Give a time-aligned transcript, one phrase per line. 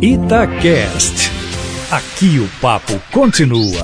[0.00, 1.30] Itacast.
[1.90, 3.82] Aqui o papo continua.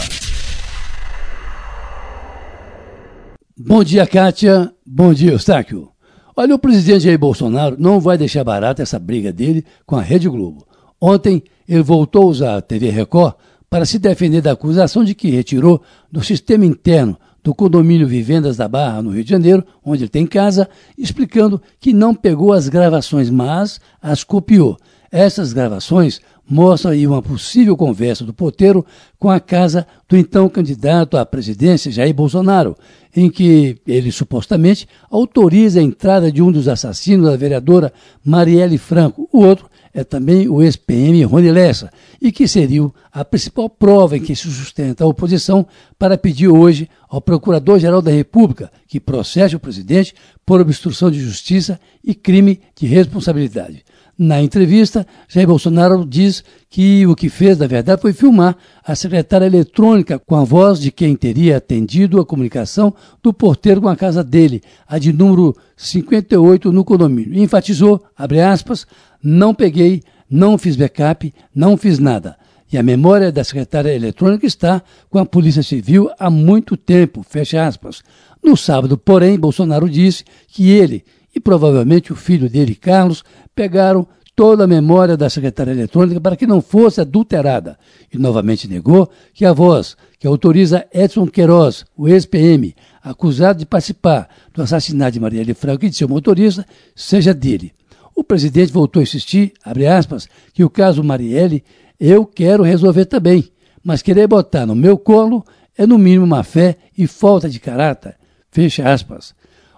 [3.57, 4.73] Bom dia, Kátia.
[4.87, 5.91] Bom dia, Eustáquio.
[6.37, 10.29] Olha, o presidente Jair Bolsonaro não vai deixar barata essa briga dele com a Rede
[10.29, 10.67] Globo.
[11.01, 13.35] Ontem, ele voltou a usar a TV Record
[13.71, 18.69] para se defender da acusação de que retirou do sistema interno do condomínio Vivendas da
[18.69, 23.31] Barra, no Rio de Janeiro, onde ele tem casa, explicando que não pegou as gravações,
[23.31, 24.77] mas as copiou.
[25.13, 28.85] Essas gravações mostram aí uma possível conversa do Poteiro
[29.19, 32.75] com a casa do então candidato à presidência Jair Bolsonaro,
[33.15, 37.93] em que ele supostamente autoriza a entrada de um dos assassinos da vereadora
[38.25, 39.29] Marielle Franco.
[39.31, 44.21] O outro é também o ex-PM Rony Lessa, e que seria a principal prova em
[44.21, 45.67] que se sustenta a oposição
[45.99, 50.15] para pedir hoje ao Procurador-Geral da República que processe o presidente
[50.47, 53.85] por obstrução de justiça e crime de responsabilidade.
[54.17, 59.47] Na entrevista, Jair Bolsonaro diz que o que fez, na verdade, foi filmar a secretária
[59.47, 64.23] eletrônica com a voz de quem teria atendido a comunicação do porteiro com a casa
[64.23, 67.35] dele, a de número 58 no condomínio.
[67.35, 68.87] E enfatizou, abre aspas,
[69.23, 72.37] não peguei, não fiz backup, não fiz nada.
[72.73, 77.67] E a memória da secretária eletrônica está com a Polícia Civil há muito tempo, fecha
[77.67, 78.03] aspas.
[78.43, 84.65] No sábado, porém, Bolsonaro disse que ele e provavelmente o filho dele, Carlos, pegaram toda
[84.65, 87.79] a memória da secretária eletrônica para que não fosse adulterada.
[88.13, 94.29] E novamente negou que a voz que autoriza Edson Queiroz, o ex-PM, acusado de participar
[94.53, 97.73] do assassinato de Marielle Franco e de seu motorista, seja dele.
[98.15, 101.65] O presidente voltou a insistir, abre aspas, que o caso Marielle
[101.99, 103.49] eu quero resolver também,
[103.83, 105.45] mas querer botar no meu colo
[105.77, 108.17] é no mínimo má fé e falta de caráter.
[108.51, 109.35] Fecha aspas.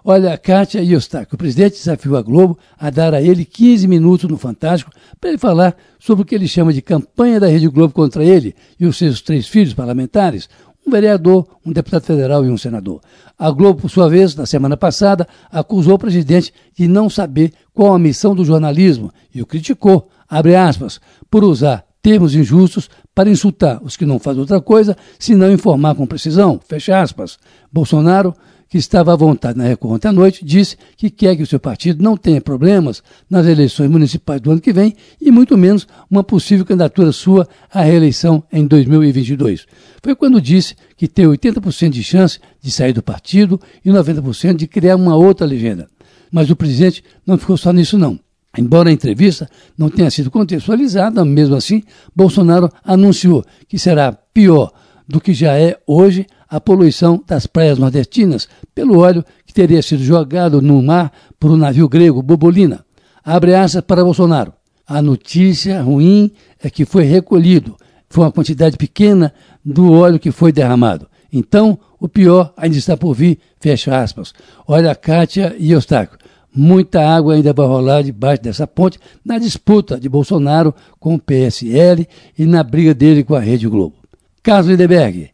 [0.06, 4.28] Olha, Kátia e Eustáquio, o presidente desafiou a Globo a dar a ele 15 minutos
[4.28, 7.94] no Fantástico para ele falar sobre o que ele chama de campanha da Rede Globo
[7.94, 10.46] contra ele e os seus três filhos parlamentares,
[10.86, 13.00] um vereador, um deputado federal e um senador.
[13.38, 17.94] A Globo, por sua vez, na semana passada, acusou o presidente de não saber qual
[17.94, 21.00] a missão do jornalismo e o criticou, abre aspas,
[21.30, 26.06] por usar termos injustos para insultar os que não fazem outra coisa senão informar com
[26.06, 27.38] precisão, fecha aspas.
[27.72, 28.34] Bolsonaro
[28.74, 31.60] que estava à vontade na Record ontem à noite, disse que quer que o seu
[31.60, 36.24] partido não tenha problemas nas eleições municipais do ano que vem e muito menos uma
[36.24, 39.64] possível candidatura sua à reeleição em 2022.
[40.02, 44.66] Foi quando disse que tem 80% de chance de sair do partido e 90% de
[44.66, 45.88] criar uma outra legenda.
[46.32, 48.18] Mas o presidente não ficou só nisso não.
[48.58, 49.48] Embora a entrevista
[49.78, 54.72] não tenha sido contextualizada, mesmo assim, Bolsonaro anunciou que será pior
[55.06, 60.04] do que já é hoje a poluição das praias nordestinas pelo óleo que teria sido
[60.04, 62.84] jogado no mar por um navio grego, Bobolina.
[63.24, 64.52] Abre aspas para Bolsonaro.
[64.86, 66.30] A notícia ruim
[66.62, 67.74] é que foi recolhido.
[68.08, 71.08] Foi uma quantidade pequena do óleo que foi derramado.
[71.32, 74.32] Então, o pior ainda está por vir, fecha aspas.
[74.64, 76.18] Olha, Kátia e Eustáquio,
[76.54, 82.06] muita água ainda vai rolar debaixo dessa ponte na disputa de Bolsonaro com o PSL
[82.38, 83.96] e na briga dele com a Rede Globo.
[84.40, 85.33] Carlos Lindeberg,